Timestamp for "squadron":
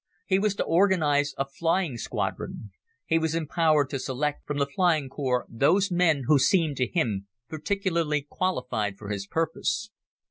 1.95-2.71